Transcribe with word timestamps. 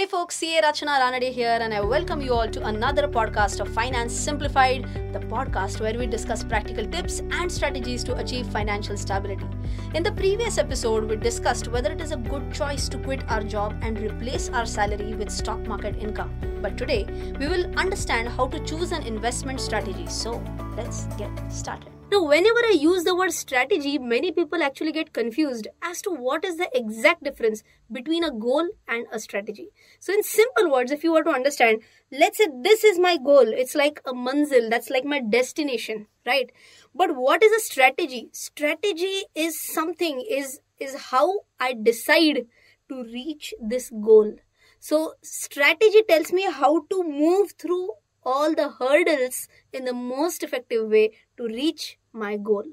Hey 0.00 0.06
folks, 0.06 0.36
CA 0.36 0.62
Rachana 0.62 0.98
Ranade 0.98 1.30
here, 1.30 1.58
and 1.60 1.74
I 1.74 1.82
welcome 1.82 2.22
you 2.22 2.32
all 2.32 2.48
to 2.48 2.64
another 2.64 3.06
podcast 3.06 3.60
of 3.60 3.68
Finance 3.68 4.14
Simplified, 4.14 4.84
the 5.12 5.18
podcast 5.18 5.78
where 5.78 5.92
we 5.98 6.06
discuss 6.06 6.42
practical 6.42 6.86
tips 6.86 7.20
and 7.32 7.52
strategies 7.52 8.02
to 8.04 8.16
achieve 8.16 8.46
financial 8.46 8.96
stability. 8.96 9.44
In 9.92 10.02
the 10.02 10.12
previous 10.12 10.56
episode, 10.56 11.04
we 11.04 11.16
discussed 11.16 11.68
whether 11.68 11.92
it 11.92 12.00
is 12.00 12.12
a 12.12 12.16
good 12.16 12.50
choice 12.50 12.88
to 12.88 12.96
quit 12.96 13.30
our 13.30 13.42
job 13.42 13.76
and 13.82 13.98
replace 13.98 14.48
our 14.48 14.64
salary 14.64 15.12
with 15.12 15.30
stock 15.30 15.60
market 15.66 15.94
income. 15.98 16.34
But 16.62 16.78
today, 16.78 17.04
we 17.38 17.48
will 17.48 17.66
understand 17.78 18.28
how 18.28 18.46
to 18.46 18.58
choose 18.60 18.92
an 18.92 19.02
investment 19.02 19.60
strategy. 19.60 20.06
So, 20.06 20.42
let's 20.78 21.04
get 21.18 21.30
started. 21.52 21.99
Now, 22.10 22.24
whenever 22.24 22.58
I 22.58 22.76
use 22.76 23.04
the 23.04 23.14
word 23.14 23.32
strategy, 23.32 23.96
many 23.96 24.32
people 24.32 24.64
actually 24.64 24.90
get 24.90 25.12
confused 25.12 25.68
as 25.80 26.02
to 26.02 26.10
what 26.10 26.44
is 26.44 26.56
the 26.56 26.68
exact 26.74 27.22
difference 27.22 27.62
between 27.92 28.24
a 28.24 28.32
goal 28.32 28.68
and 28.88 29.06
a 29.12 29.20
strategy. 29.20 29.68
So, 30.00 30.12
in 30.12 30.24
simple 30.24 30.72
words, 30.72 30.90
if 30.90 31.04
you 31.04 31.12
were 31.12 31.22
to 31.22 31.30
understand, 31.30 31.82
let's 32.10 32.38
say 32.38 32.48
this 32.64 32.82
is 32.82 32.98
my 32.98 33.16
goal, 33.16 33.46
it's 33.46 33.76
like 33.76 34.00
a 34.04 34.12
manzil, 34.12 34.68
that's 34.68 34.90
like 34.90 35.04
my 35.04 35.20
destination, 35.20 36.08
right? 36.26 36.50
But 36.92 37.14
what 37.14 37.44
is 37.44 37.52
a 37.52 37.64
strategy? 37.64 38.28
Strategy 38.32 39.22
is 39.36 39.60
something, 39.60 40.20
is, 40.28 40.60
is 40.80 40.96
how 41.12 41.42
I 41.60 41.74
decide 41.80 42.46
to 42.88 43.04
reach 43.04 43.54
this 43.62 43.88
goal. 43.88 44.34
So, 44.80 45.14
strategy 45.22 46.02
tells 46.08 46.32
me 46.32 46.50
how 46.50 46.86
to 46.90 47.04
move 47.04 47.52
through 47.56 47.90
all 48.22 48.54
the 48.54 48.68
hurdles 48.68 49.46
in 49.72 49.84
the 49.84 49.94
most 49.94 50.42
effective 50.42 50.90
way 50.90 51.12
to 51.36 51.44
reach 51.46 51.98
my 52.12 52.36
goal. 52.36 52.64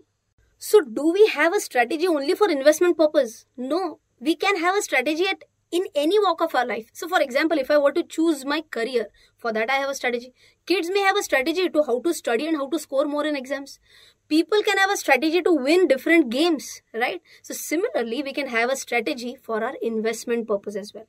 So, 0.57 0.81
do 0.81 1.11
we 1.11 1.27
have 1.27 1.53
a 1.53 1.59
strategy 1.59 2.07
only 2.07 2.33
for 2.33 2.49
investment 2.49 2.97
purpose? 2.97 3.45
No, 3.55 3.99
we 4.19 4.35
can 4.35 4.57
have 4.57 4.75
a 4.75 4.81
strategy 4.81 5.27
at 5.27 5.43
in 5.71 5.85
any 5.95 6.17
walk 6.19 6.41
of 6.41 6.55
our 6.55 6.65
life. 6.65 6.89
So, 6.93 7.07
for 7.07 7.21
example, 7.21 7.57
if 7.59 7.69
I 7.69 7.77
were 7.77 7.91
to 7.91 8.03
choose 8.03 8.45
my 8.45 8.61
career, 8.61 9.07
for 9.37 9.53
that 9.53 9.69
I 9.69 9.75
have 9.75 9.89
a 9.89 9.95
strategy. 9.95 10.33
Kids 10.65 10.89
may 10.89 11.01
have 11.01 11.17
a 11.17 11.23
strategy 11.23 11.69
to 11.69 11.83
how 11.83 12.01
to 12.01 12.13
study 12.13 12.47
and 12.47 12.57
how 12.57 12.69
to 12.69 12.79
score 12.79 13.05
more 13.05 13.25
in 13.25 13.35
exams. 13.35 13.79
People 14.27 14.61
can 14.63 14.77
have 14.77 14.89
a 14.91 14.97
strategy 14.97 15.41
to 15.41 15.53
win 15.53 15.87
different 15.87 16.29
games, 16.29 16.81
right? 16.93 17.21
So, 17.41 17.53
similarly, 17.53 18.23
we 18.23 18.33
can 18.33 18.47
have 18.47 18.69
a 18.69 18.75
strategy 18.75 19.37
for 19.41 19.63
our 19.63 19.75
investment 19.81 20.47
purpose 20.47 20.75
as 20.75 20.93
well. 20.93 21.05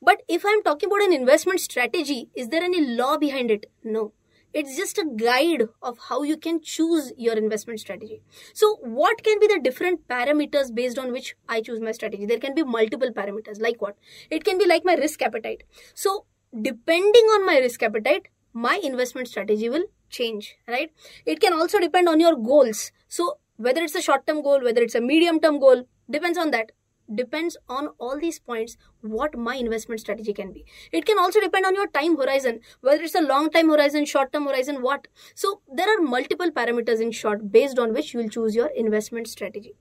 But 0.00 0.22
if 0.28 0.44
I'm 0.46 0.62
talking 0.62 0.88
about 0.88 1.02
an 1.02 1.12
investment 1.12 1.60
strategy, 1.60 2.28
is 2.34 2.48
there 2.48 2.62
any 2.62 2.80
law 2.80 3.18
behind 3.18 3.50
it? 3.50 3.66
No 3.82 4.12
it's 4.54 4.76
just 4.76 4.98
a 4.98 5.04
guide 5.16 5.64
of 5.82 5.98
how 6.08 6.22
you 6.22 6.36
can 6.36 6.60
choose 6.62 7.12
your 7.16 7.34
investment 7.34 7.80
strategy. 7.80 8.22
So 8.54 8.76
what 8.82 9.22
can 9.22 9.40
be 9.40 9.46
the 9.46 9.60
different 9.60 10.06
parameters 10.08 10.74
based 10.74 10.98
on 10.98 11.12
which 11.12 11.34
i 11.48 11.60
choose 11.60 11.80
my 11.80 11.92
strategy? 11.92 12.26
There 12.26 12.38
can 12.38 12.54
be 12.54 12.62
multiple 12.62 13.10
parameters. 13.10 13.60
Like 13.60 13.80
what? 13.80 13.96
It 14.30 14.44
can 14.44 14.58
be 14.58 14.66
like 14.66 14.84
my 14.84 14.94
risk 14.94 15.22
appetite. 15.22 15.64
So 15.94 16.26
depending 16.60 17.24
on 17.36 17.46
my 17.46 17.58
risk 17.58 17.82
appetite 17.82 18.28
my 18.52 18.78
investment 18.84 19.26
strategy 19.28 19.70
will 19.70 19.84
change 20.10 20.56
right? 20.68 20.92
It 21.24 21.40
can 21.40 21.54
also 21.54 21.78
depend 21.78 22.08
on 22.08 22.20
your 22.20 22.36
goals. 22.36 22.92
So 23.08 23.38
whether 23.56 23.82
it's 23.82 23.94
a 23.94 24.02
short 24.02 24.26
term 24.26 24.42
goal 24.42 24.60
whether 24.62 24.82
it's 24.82 24.94
a 24.94 25.00
medium 25.00 25.40
term 25.40 25.58
goal 25.58 25.84
depends 26.10 26.36
on 26.36 26.50
that 26.50 26.72
depends 27.14 27.56
on 27.68 27.88
all 27.98 28.18
these 28.18 28.38
points 28.38 28.76
what 29.00 29.36
my 29.36 29.56
investment 29.56 30.00
strategy 30.00 30.32
can 30.32 30.52
be. 30.52 30.64
It 30.92 31.04
can 31.04 31.18
also 31.18 31.40
depend 31.40 31.66
on 31.66 31.74
your 31.74 31.88
time 31.88 32.16
horizon 32.16 32.60
whether 32.80 33.02
it's 33.02 33.14
a 33.14 33.20
long 33.20 33.50
time 33.50 33.68
horizon 33.68 34.04
short 34.04 34.32
term 34.32 34.46
horizon 34.46 34.82
what. 34.82 35.08
So 35.34 35.60
there 35.72 35.88
are 35.88 36.02
multiple 36.02 36.50
parameters 36.50 37.00
in 37.00 37.10
short 37.10 37.50
based 37.50 37.78
on 37.78 37.92
which 37.92 38.14
you 38.14 38.20
will 38.20 38.28
choose 38.28 38.54
your 38.54 38.68
investment 38.68 39.28
strategy. 39.28 39.74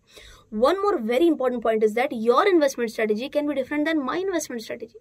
One 0.49 0.81
more 0.81 0.99
very 0.99 1.27
important 1.27 1.64
point 1.64 1.83
is 1.83 1.94
that 1.94 2.11
your 2.11 2.47
investment 2.47 2.92
strategy 2.92 3.30
can 3.30 3.47
be 3.47 3.55
different 3.55 3.86
than 3.86 4.03
my 4.03 4.17
investment 4.17 4.61
strategy. 4.61 4.97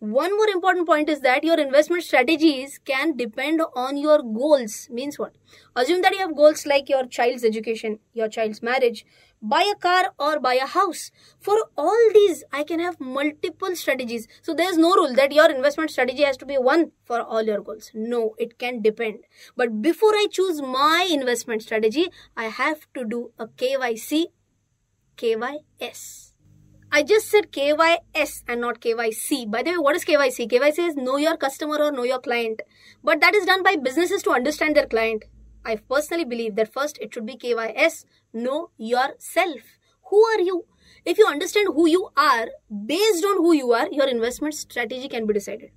One 0.00 0.36
more 0.36 0.48
important 0.48 0.86
point 0.86 1.08
is 1.08 1.20
that 1.20 1.42
your 1.42 1.58
investment 1.58 2.04
strategies 2.04 2.78
can 2.84 3.16
depend 3.16 3.60
on 3.74 3.96
your 3.96 4.18
goals. 4.22 4.88
Means 4.90 5.18
what? 5.18 5.34
Assume 5.74 6.02
that 6.02 6.12
you 6.12 6.20
have 6.20 6.36
goals 6.36 6.66
like 6.66 6.88
your 6.88 7.04
child's 7.06 7.44
education 7.44 7.98
your 8.12 8.28
child's 8.28 8.62
marriage 8.62 9.04
buy 9.40 9.62
a 9.70 9.74
car 9.76 10.12
or 10.18 10.40
buy 10.40 10.54
a 10.54 10.66
house 10.66 11.10
for 11.38 11.56
all 11.76 12.12
these 12.12 12.42
i 12.52 12.62
can 12.62 12.80
have 12.80 13.00
multiple 13.00 13.74
strategies 13.76 14.26
so 14.42 14.54
there's 14.54 14.76
no 14.76 14.94
rule 14.94 15.14
that 15.14 15.32
your 15.32 15.50
investment 15.50 15.90
strategy 15.90 16.22
has 16.22 16.36
to 16.36 16.46
be 16.46 16.56
one 16.56 16.90
for 17.04 17.20
all 17.20 17.42
your 17.42 17.60
goals 17.60 17.90
no 17.94 18.34
it 18.38 18.58
can 18.58 18.82
depend 18.82 19.18
but 19.56 19.80
before 19.80 20.14
i 20.14 20.26
choose 20.30 20.60
my 20.60 21.08
investment 21.10 21.62
strategy 21.62 22.08
i 22.36 22.44
have 22.44 22.86
to 22.94 23.04
do 23.04 23.30
a 23.38 23.46
kyc 23.46 24.26
kys 25.16 26.28
I 26.90 27.02
just 27.02 27.28
said 27.28 27.52
KYS 27.52 28.44
and 28.48 28.62
not 28.62 28.80
KYC. 28.80 29.50
By 29.50 29.62
the 29.62 29.72
way, 29.72 29.76
what 29.76 29.94
is 29.94 30.06
KYC? 30.06 30.50
KYC 30.50 30.88
is 30.88 30.96
know 30.96 31.18
your 31.18 31.36
customer 31.36 31.76
or 31.76 31.92
know 31.92 32.02
your 32.02 32.18
client. 32.18 32.62
But 33.04 33.20
that 33.20 33.34
is 33.34 33.44
done 33.44 33.62
by 33.62 33.76
businesses 33.76 34.22
to 34.22 34.30
understand 34.30 34.74
their 34.74 34.86
client. 34.86 35.26
I 35.68 35.76
personally 35.76 36.24
believe 36.24 36.56
that 36.56 36.72
first 36.72 36.98
it 36.98 37.12
should 37.12 37.26
be 37.26 37.36
KYS, 37.36 38.06
know 38.32 38.70
yourself. 38.78 39.60
Who 40.10 40.24
are 40.24 40.40
you? 40.40 40.64
If 41.04 41.18
you 41.18 41.26
understand 41.26 41.68
who 41.74 41.86
you 41.86 42.08
are, 42.16 42.48
based 42.86 43.24
on 43.24 43.36
who 43.36 43.52
you 43.52 43.72
are, 43.72 43.86
your 43.92 44.08
investment 44.08 44.54
strategy 44.54 45.08
can 45.08 45.26
be 45.26 45.34
decided. 45.34 45.70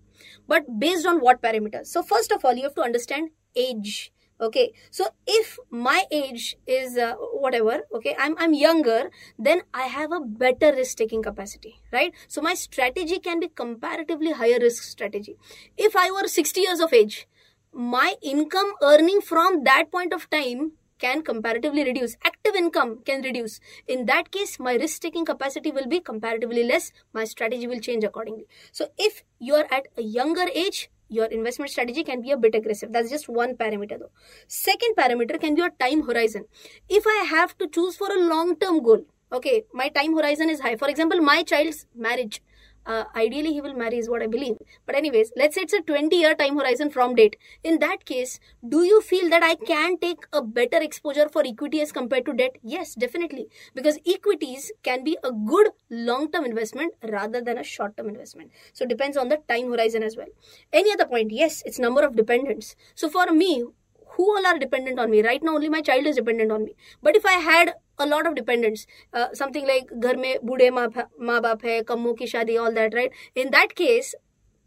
But 0.47 0.79
based 0.79 1.05
on 1.05 1.19
what 1.19 1.41
parameters? 1.41 1.87
So, 1.87 2.03
first 2.03 2.31
of 2.31 2.45
all, 2.45 2.53
you 2.53 2.63
have 2.63 2.75
to 2.75 2.81
understand 2.81 3.31
age 3.53 4.13
okay 4.41 4.73
so 4.89 5.05
if 5.27 5.59
my 5.69 6.03
age 6.11 6.57
is 6.65 6.97
uh, 6.97 7.13
whatever 7.43 7.81
okay 7.93 8.15
i'm 8.17 8.35
i'm 8.39 8.53
younger 8.55 9.11
then 9.37 9.61
i 9.73 9.83
have 9.83 10.11
a 10.11 10.19
better 10.19 10.71
risk 10.75 10.97
taking 10.97 11.21
capacity 11.21 11.75
right 11.91 12.11
so 12.27 12.41
my 12.41 12.55
strategy 12.55 13.19
can 13.19 13.39
be 13.39 13.47
comparatively 13.49 14.31
higher 14.31 14.57
risk 14.59 14.83
strategy 14.83 15.35
if 15.77 15.95
i 15.95 16.09
were 16.09 16.27
60 16.27 16.59
years 16.59 16.79
of 16.79 16.91
age 16.91 17.27
my 17.73 18.15
income 18.21 18.73
earning 18.81 19.21
from 19.21 19.63
that 19.63 19.91
point 19.91 20.13
of 20.13 20.29
time 20.29 20.73
can 20.99 21.23
comparatively 21.23 21.83
reduce. 21.83 22.15
Active 22.23 22.53
income 22.55 22.99
can 23.05 23.21
reduce. 23.23 23.59
In 23.87 24.05
that 24.05 24.31
case 24.31 24.59
my 24.59 24.75
risk 24.75 25.01
taking 25.01 25.25
capacity 25.25 25.71
will 25.71 25.87
be 25.87 25.99
comparatively 25.99 26.63
less. 26.63 26.91
My 27.13 27.23
strategy 27.23 27.67
will 27.67 27.79
change 27.79 28.03
accordingly. 28.03 28.45
So 28.71 28.89
if 28.97 29.23
you 29.39 29.55
are 29.55 29.67
at 29.71 29.87
a 29.97 30.01
younger 30.01 30.45
age 30.53 30.89
your 31.09 31.25
investment 31.25 31.69
strategy 31.69 32.03
can 32.03 32.21
be 32.21 32.31
a 32.31 32.37
bit 32.37 32.55
aggressive. 32.55 32.93
That's 32.93 33.09
just 33.09 33.27
one 33.27 33.55
parameter 33.55 33.99
though. 33.99 34.11
Second 34.47 34.95
parameter 34.95 35.39
can 35.39 35.55
be 35.55 35.61
your 35.61 35.71
time 35.71 36.03
horizon. 36.03 36.45
If 36.87 37.05
i 37.07 37.25
have 37.25 37.57
to 37.57 37.67
choose 37.67 37.97
for 37.97 38.11
a 38.11 38.19
long 38.19 38.55
term 38.57 38.83
goal 38.83 39.05
okay 39.33 39.63
my 39.73 39.89
time 39.89 40.15
horizon 40.15 40.49
is 40.49 40.59
high. 40.59 40.75
For 40.75 40.87
example 40.87 41.19
my 41.21 41.41
child's 41.43 41.85
marriage 41.95 42.41
uh, 42.85 43.03
ideally 43.15 43.53
he 43.53 43.61
will 43.61 43.73
marry 43.73 43.97
is 43.97 44.09
what 44.09 44.21
i 44.21 44.27
believe. 44.27 44.57
But 44.85 44.95
anyways 44.95 45.31
let's 45.35 45.55
say 45.55 45.61
it's 45.61 45.73
a 45.73 45.81
20 45.81 46.15
year 46.15 46.35
time 46.35 46.57
horizon 46.57 46.89
from 46.89 47.15
date. 47.15 47.35
In 47.63 47.79
that 47.79 48.05
case 48.05 48.39
do 48.67 48.83
you 48.83 49.01
feel 49.01 49.29
that 49.29 49.43
i 49.43 49.55
can 49.55 49.97
take 49.97 50.25
a 50.33 50.41
better 50.41 50.77
exposure 50.81 51.29
for 51.29 51.43
equity 51.45 51.81
as 51.81 51.91
compared 51.91 52.25
to 52.25 52.33
debt? 52.33 52.57
Yes 52.63 52.95
definitely. 52.95 53.47
Because 53.75 53.99
equities 54.05 54.71
can 54.83 55.03
be 55.03 55.17
a 55.23 55.31
good 55.31 55.69
long 55.89 56.31
term 56.31 56.45
investment 56.45 56.93
rather 57.09 57.41
than 57.41 57.57
a 57.57 57.63
short 57.63 57.97
term 57.97 58.09
investment. 58.09 58.51
So 58.73 58.85
depends 58.85 59.17
on 59.17 59.29
the 59.29 59.37
time 59.47 59.69
horizon 59.71 60.03
as 60.03 60.17
well. 60.17 60.27
Any 60.73 60.91
other 60.91 61.05
point? 61.05 61.31
Yes 61.31 61.61
it's 61.65 61.79
number 61.79 62.01
of 62.01 62.15
dependents. 62.15 62.75
So 62.95 63.09
for 63.09 63.31
me 63.31 63.65
who 64.13 64.25
all 64.35 64.45
are 64.45 64.57
dependent 64.57 64.99
on 64.99 65.09
me? 65.09 65.21
Right 65.23 65.43
now 65.43 65.55
only 65.55 65.69
my 65.69 65.81
child 65.81 66.05
is 66.05 66.15
dependent 66.15 66.51
on 66.51 66.65
me. 66.65 66.75
But 67.01 67.15
if 67.15 67.25
i 67.25 67.33
had 67.33 67.73
a 67.99 68.05
lot 68.05 68.27
of 68.27 68.35
dependents 68.35 68.87
uh, 69.13 69.27
something 69.33 69.67
like 69.67 69.89
ghar 69.99 70.15
mein 70.15 70.37
bude 70.51 70.67
maa 70.79 71.39
baap 71.47 71.65
hai 71.69 71.81
kammo 71.93 72.17
ki 72.17 72.29
shaadi 72.33 72.59
all 72.63 72.73
that 72.73 72.93
right? 72.93 73.11
In 73.35 73.51
that 73.51 73.75
case 73.75 74.13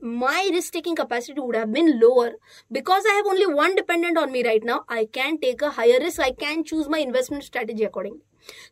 my 0.00 0.50
risk 0.52 0.72
taking 0.72 0.96
capacity 0.96 1.40
would 1.40 1.56
have 1.56 1.72
been 1.72 1.98
lower. 2.00 2.32
Because 2.70 3.04
i 3.10 3.14
have 3.14 3.26
only 3.26 3.46
one 3.46 3.74
dependent 3.74 4.18
on 4.18 4.32
me 4.32 4.44
right 4.46 4.64
now 4.70 4.84
i 4.88 5.06
can 5.20 5.38
take 5.38 5.62
a 5.62 5.70
higher 5.70 5.98
risk. 6.06 6.20
I 6.20 6.32
can 6.32 6.64
choose 6.64 6.88
my 6.88 6.98
investment 6.98 7.44
strategy 7.44 7.84
accordingly. 7.84 8.22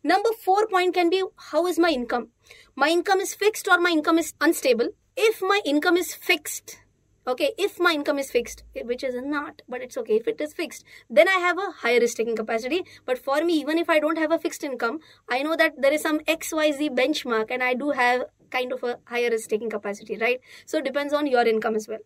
Number 0.04 0.30
4 0.44 0.66
point 0.68 0.94
can 0.94 1.10
be 1.10 1.22
how 1.50 1.66
is 1.66 1.78
my 1.78 1.90
income? 1.90 2.28
My 2.76 2.88
income 2.88 3.20
is 3.20 3.34
fixed 3.34 3.68
or 3.68 3.78
my 3.78 3.90
income 3.90 4.18
is 4.18 4.34
unstable? 4.40 4.90
If 5.16 5.42
my 5.42 5.60
income 5.64 5.96
is 5.96 6.14
fixed 6.14 6.78
okay 7.26 7.52
if 7.56 7.78
my 7.78 7.92
income 7.92 8.18
is 8.18 8.30
fixed 8.30 8.64
eh, 8.76 8.82
which 8.84 9.04
is 9.04 9.14
not 9.22 9.62
but 9.68 9.80
it's 9.80 9.96
okay 9.96 10.16
if 10.16 10.26
it 10.26 10.40
is 10.40 10.52
fixed 10.52 10.84
then 11.08 11.28
i 11.28 11.38
have 11.46 11.58
a 11.58 11.70
higher 11.82 12.00
risk 12.00 12.16
taking 12.16 12.36
capacity. 12.36 12.84
But 13.06 13.18
for 13.18 13.44
me 13.44 13.54
even 13.54 13.78
if 13.78 13.88
i 13.88 13.98
don't 13.98 14.18
have 14.18 14.32
a 14.32 14.38
fixed 14.38 14.64
income 14.64 15.00
i 15.28 15.42
know 15.42 15.56
that 15.56 15.74
there 15.80 15.92
is 15.92 16.02
some 16.02 16.20
xyz 16.20 16.88
benchmark 17.00 17.50
and 17.50 17.62
i 17.62 17.74
do 17.74 17.90
have 17.90 18.24
kind 18.50 18.72
of 18.72 18.82
a 18.82 18.98
higher 19.06 19.30
risk 19.30 19.48
taking 19.48 19.70
capacity 19.70 20.18
right? 20.18 20.40
So 20.66 20.78
it 20.78 20.84
depends 20.84 21.12
on 21.12 21.26
your 21.26 21.46
income 21.46 21.74
as 21.74 21.88
well. 21.88 22.00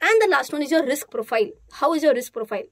And 0.00 0.22
the 0.22 0.28
last 0.30 0.52
one 0.52 0.62
is 0.62 0.70
your 0.70 0.84
risk 0.84 1.10
profile. 1.10 1.50
How 1.72 1.92
is 1.94 2.02
your 2.02 2.14
risk 2.14 2.32
profile? 2.32 2.64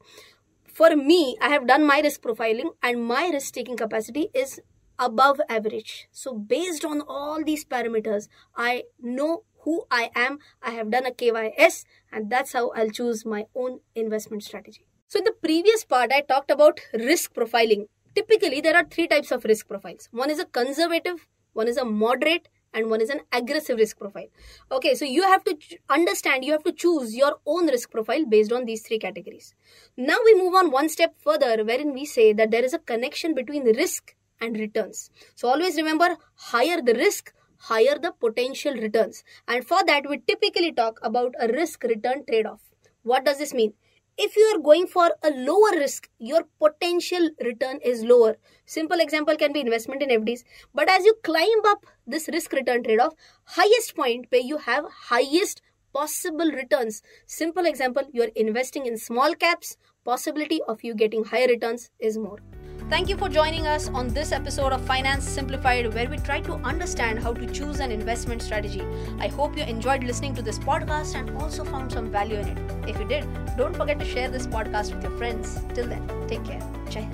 For 0.73 0.97
me 0.97 1.37
i 1.43 1.49
have 1.49 1.67
done 1.67 1.87
my 1.87 2.01
risk 2.01 2.23
profiling 2.23 2.71
and 2.83 3.05
my 3.05 3.29
risk 3.33 3.55
taking 3.55 3.77
capacity 3.77 4.29
is 4.35 4.61
above 4.99 5.41
average. 5.49 6.09
So 6.11 6.35
based 6.35 6.85
on 6.85 7.03
all 7.03 7.45
these 7.45 7.65
parameters 7.65 8.29
i 8.57 8.85
know 9.01 9.43
who 9.61 9.85
I 9.91 10.11
am. 10.15 10.39
I 10.63 10.71
have 10.71 10.91
done 10.91 11.07
a 11.07 11.11
KYS 11.11 11.85
and 12.13 12.31
that's 12.31 12.53
how 12.53 12.71
I'll 12.71 12.91
choose 12.91 13.25
my 13.25 13.47
own 13.55 13.81
investment 13.95 14.45
strategy. 14.45 14.87
So 15.09 15.19
in 15.19 15.25
the 15.25 15.33
previous 15.33 15.85
part, 15.85 16.13
I 16.13 16.21
talked 16.21 16.51
about 16.51 16.81
risk 16.93 17.35
profiling. 17.35 17.87
Typically, 18.15 18.61
there 18.61 18.77
are 18.77 18.85
three 18.85 19.07
types 19.07 19.31
of 19.31 19.45
risk 19.45 19.69
profiles. 19.69 20.09
One 20.13 20.31
is 20.31 20.39
a 20.39 20.45
conservative, 20.45 21.27
one 21.53 21.69
is 21.69 21.77
a 21.77 21.85
moderate, 21.85 22.49
and 22.75 22.91
one 22.91 23.01
is 23.01 23.11
an 23.11 23.21
aggressive 23.33 23.79
risk 23.79 23.99
profile. 23.99 24.27
Okay, 24.71 24.95
so 24.95 25.05
you 25.05 25.23
have 25.23 25.45
to 25.45 25.57
understand, 25.89 26.45
you 26.45 26.53
have 26.53 26.65
to 26.65 26.73
choose 26.73 27.15
your 27.15 27.37
own 27.47 27.67
risk 27.67 27.91
profile 27.91 28.25
based 28.27 28.53
on 28.53 28.65
these 28.65 28.83
three 28.83 28.99
categories. 28.99 29.55
Now 29.97 30.19
we 30.25 30.35
move 30.35 30.55
on 30.55 30.71
one 30.71 30.89
step 30.89 31.15
further, 31.19 31.65
wherein 31.65 31.93
we 31.93 32.05
say 32.05 32.33
that 32.35 32.51
there 32.51 32.65
is 32.65 32.75
a 32.75 32.79
connection 32.79 33.35
between 33.35 33.65
risk 33.65 34.15
and 34.41 34.59
returns. 34.59 35.11
So 35.35 35.49
always 35.49 35.77
remember 35.77 36.17
higher 36.35 36.81
the 36.83 36.95
risk, 36.95 37.33
higher 37.59 37.99
the 37.99 38.13
potential 38.13 38.75
returns. 38.75 39.25
And 39.47 39.67
for 39.67 39.85
that, 39.87 40.09
we 40.09 40.19
typically 40.19 40.73
talk 40.73 40.99
about 41.03 41.35
a 41.41 41.49
risk 41.49 41.83
return 41.85 42.25
trade 42.27 42.47
off. 42.47 42.61
What 43.03 43.25
does 43.25 43.39
this 43.39 43.55
mean? 43.55 43.75
if 44.21 44.37
you 44.37 44.43
are 44.53 44.59
going 44.59 44.87
for 44.93 45.05
a 45.23 45.31
lower 45.31 45.71
risk 45.77 46.09
your 46.19 46.41
potential 46.59 47.29
return 47.49 47.79
is 47.91 48.03
lower 48.03 48.37
simple 48.67 48.99
example 49.05 49.37
can 49.37 49.53
be 49.53 49.61
investment 49.61 50.03
in 50.03 50.15
fds 50.17 50.43
but 50.75 50.91
as 50.91 51.05
you 51.05 51.15
climb 51.23 51.65
up 51.73 51.87
this 52.05 52.29
risk 52.33 52.53
return 52.53 52.83
trade 52.83 52.99
off 52.99 53.15
highest 53.59 53.95
point 53.95 54.27
where 54.31 54.49
you 54.51 54.59
have 54.59 54.93
highest 55.13 55.63
possible 55.95 56.51
returns 56.61 57.01
simple 57.27 57.65
example 57.65 58.03
you 58.13 58.23
are 58.23 58.35
investing 58.35 58.87
in 58.87 58.99
small 58.99 59.35
caps 59.35 59.77
possibility 60.05 60.61
of 60.67 60.83
you 60.83 60.95
getting 60.95 61.25
higher 61.25 61.47
returns 61.47 61.91
is 62.01 62.19
more 62.19 62.41
Thank 62.89 63.11
you 63.11 63.19
for 63.19 63.29
joining 63.29 63.67
us 63.67 63.91
on 63.91 64.09
this 64.09 64.33
episode 64.33 64.73
of 64.73 64.81
Finance 64.87 65.29
Simplified, 65.29 65.93
where 65.93 66.09
we 66.09 66.17
try 66.17 66.41
to 66.41 66.55
understand 66.55 67.19
how 67.19 67.35
to 67.35 67.47
choose 67.47 67.81
an 67.81 67.93
investment 67.93 68.41
strategy. 68.41 68.83
I 69.21 69.29
hope 69.29 69.59
you 69.59 69.63
enjoyed 69.65 70.05
listening 70.05 70.35
to 70.37 70.43
this 70.43 70.59
podcast 70.59 71.15
and 71.15 71.37
also 71.37 71.65
found 71.65 71.93
some 71.93 72.11
value 72.11 72.39
in 72.39 72.49
it. 72.49 72.89
If 72.89 72.99
you 72.99 73.07
did, 73.07 73.27
don't 73.59 73.77
forget 73.77 73.99
to 73.99 74.07
share 74.07 74.31
this 74.31 74.47
podcast 74.47 74.95
with 74.95 75.03
your 75.03 75.13
friends. 75.19 75.61
Till 75.75 75.87
then, 75.87 76.09
take 76.29 76.43
care. 76.47 76.63
Jai. 76.89 77.07